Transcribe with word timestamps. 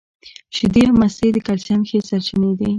شیدې 0.55 0.81
او 0.87 0.93
مستې 1.01 1.27
د 1.33 1.37
کلسیم 1.47 1.81
ښې 1.89 1.99
سرچینې 2.09 2.51
دي 2.59 2.67